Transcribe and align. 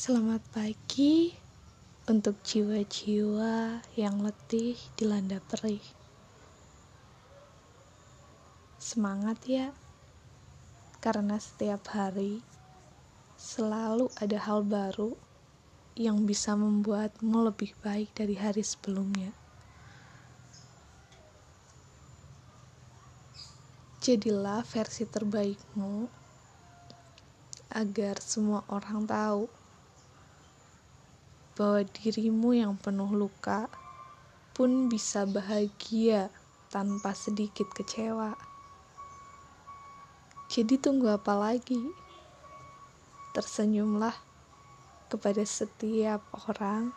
Selamat 0.00 0.40
pagi 0.56 1.28
untuk 2.08 2.40
jiwa-jiwa 2.40 3.84
yang 4.00 4.24
letih 4.24 4.72
dilanda 4.96 5.44
perih. 5.44 5.84
Semangat 8.80 9.44
ya, 9.44 9.76
karena 11.04 11.36
setiap 11.36 11.84
hari 11.92 12.40
selalu 13.36 14.08
ada 14.16 14.40
hal 14.40 14.64
baru 14.64 15.20
yang 16.00 16.24
bisa 16.24 16.56
membuatmu 16.56 17.52
lebih 17.52 17.76
baik 17.84 18.08
dari 18.16 18.40
hari 18.40 18.64
sebelumnya. 18.64 19.36
Jadilah 24.00 24.64
versi 24.64 25.04
terbaikmu 25.04 26.08
agar 27.68 28.16
semua 28.24 28.64
orang 28.72 29.04
tahu 29.04 29.59
bahwa 31.58 31.86
dirimu 31.86 32.54
yang 32.54 32.74
penuh 32.78 33.10
luka 33.10 33.70
pun 34.54 34.90
bisa 34.90 35.24
bahagia 35.24 36.28
tanpa 36.68 37.14
sedikit 37.14 37.70
kecewa. 37.70 38.34
Jadi 40.50 40.78
tunggu 40.82 41.10
apa 41.14 41.34
lagi? 41.38 41.78
Tersenyumlah 43.30 44.14
kepada 45.10 45.42
setiap 45.46 46.22
orang 46.50 46.90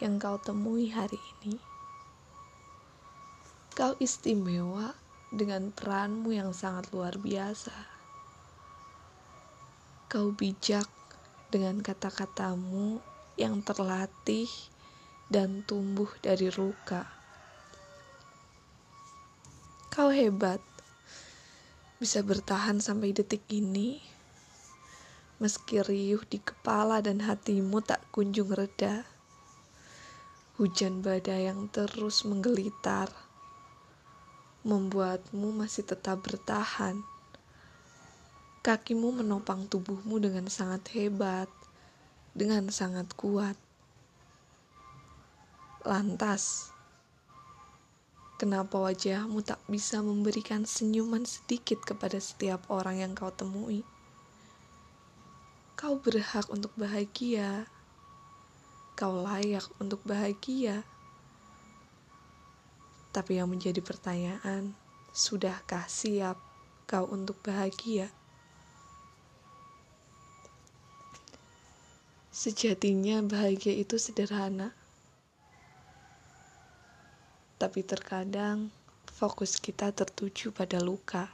yang 0.00 0.20
kau 0.20 0.36
temui 0.36 0.92
hari 0.92 1.20
ini. 1.40 1.56
Kau 3.72 3.96
istimewa 4.00 4.96
dengan 5.32 5.72
peranmu 5.72 6.32
yang 6.32 6.54
sangat 6.54 6.88
luar 6.94 7.18
biasa 7.18 7.96
Kau 10.06 10.30
bijak 10.30 10.86
dengan 11.50 11.82
kata-katamu 11.82 13.02
yang 13.36 13.60
terlatih 13.60 14.48
dan 15.28 15.60
tumbuh 15.64 16.08
dari 16.24 16.48
luka. 16.48 17.04
Kau 19.92 20.12
hebat, 20.12 20.60
bisa 21.96 22.20
bertahan 22.20 22.80
sampai 22.80 23.16
detik 23.16 23.44
ini, 23.48 23.96
meski 25.40 25.80
riuh 25.80 26.20
di 26.28 26.40
kepala 26.40 27.00
dan 27.04 27.24
hatimu 27.24 27.80
tak 27.84 28.04
kunjung 28.12 28.52
reda. 28.52 29.08
Hujan 30.56 31.04
badai 31.04 31.52
yang 31.52 31.68
terus 31.68 32.24
menggelitar. 32.24 33.12
Membuatmu 34.64 35.52
masih 35.52 35.84
tetap 35.84 36.24
bertahan. 36.24 37.04
Kakimu 38.64 39.20
menopang 39.20 39.68
tubuhmu 39.68 40.16
dengan 40.16 40.48
sangat 40.48 40.90
hebat, 40.96 41.46
dengan 42.36 42.68
sangat 42.68 43.08
kuat. 43.16 43.56
Lantas, 45.88 46.68
kenapa 48.36 48.76
wajahmu 48.76 49.40
tak 49.40 49.56
bisa 49.64 50.04
memberikan 50.04 50.68
senyuman 50.68 51.24
sedikit 51.24 51.80
kepada 51.80 52.20
setiap 52.20 52.68
orang 52.68 53.00
yang 53.00 53.12
kau 53.16 53.32
temui? 53.32 53.80
Kau 55.80 55.96
berhak 55.96 56.44
untuk 56.52 56.76
bahagia. 56.76 57.64
Kau 58.92 59.16
layak 59.24 59.64
untuk 59.80 60.04
bahagia. 60.04 60.84
Tapi 63.16 63.40
yang 63.40 63.48
menjadi 63.48 63.80
pertanyaan, 63.80 64.76
sudahkah 65.16 65.88
siap 65.88 66.36
kau 66.84 67.08
untuk 67.08 67.40
bahagia? 67.40 68.12
Sejatinya 72.36 73.24
bahagia 73.24 73.72
itu 73.72 73.96
sederhana. 73.96 74.76
Tapi 77.56 77.80
terkadang 77.80 78.68
fokus 79.08 79.56
kita 79.56 79.88
tertuju 79.88 80.52
pada 80.52 80.76
luka. 80.84 81.32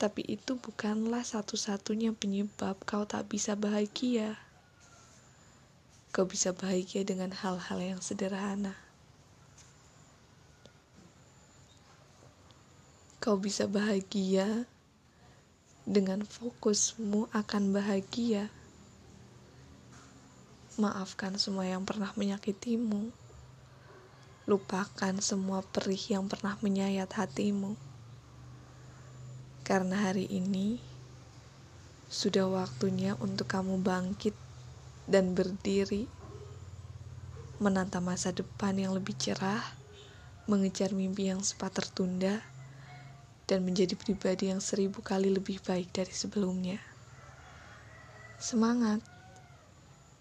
Tapi 0.00 0.24
itu 0.32 0.56
bukanlah 0.56 1.28
satu-satunya 1.28 2.16
penyebab 2.16 2.80
kau 2.88 3.04
tak 3.04 3.28
bisa 3.28 3.52
bahagia. 3.52 4.40
Kau 6.08 6.24
bisa 6.24 6.56
bahagia 6.56 7.04
dengan 7.04 7.36
hal-hal 7.36 7.84
yang 7.84 8.00
sederhana. 8.00 8.80
Kau 13.20 13.36
bisa 13.36 13.68
bahagia 13.68 14.64
dengan 15.86 16.26
fokusmu 16.26 17.30
akan 17.30 17.70
bahagia. 17.70 18.50
Maafkan 20.82 21.38
semua 21.38 21.62
yang 21.62 21.86
pernah 21.86 22.10
menyakitimu. 22.18 23.14
Lupakan 24.50 25.14
semua 25.22 25.62
perih 25.62 26.18
yang 26.18 26.26
pernah 26.26 26.58
menyayat 26.58 27.06
hatimu. 27.14 27.78
Karena 29.62 30.10
hari 30.10 30.26
ini 30.26 30.82
sudah 32.10 32.50
waktunya 32.50 33.14
untuk 33.22 33.46
kamu 33.46 33.78
bangkit 33.78 34.34
dan 35.06 35.38
berdiri, 35.38 36.10
menata 37.62 38.02
masa 38.02 38.34
depan 38.34 38.74
yang 38.74 38.90
lebih 38.90 39.14
cerah, 39.14 39.62
mengejar 40.50 40.90
mimpi 40.90 41.30
yang 41.30 41.46
sempat 41.46 41.78
tertunda 41.78 42.42
dan 43.46 43.62
menjadi 43.66 43.94
pribadi 43.94 44.50
yang 44.52 44.60
seribu 44.60 45.00
kali 45.00 45.30
lebih 45.30 45.62
baik 45.62 45.94
dari 45.94 46.12
sebelumnya. 46.12 46.78
Semangat! 48.36 49.15